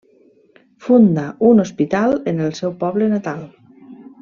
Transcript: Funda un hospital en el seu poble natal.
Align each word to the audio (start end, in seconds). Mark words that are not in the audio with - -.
Funda 0.79 1.35
un 1.49 1.59
hospital 1.65 2.17
en 2.33 2.41
el 2.47 2.57
seu 2.63 2.75
poble 2.83 3.11
natal. 3.15 3.47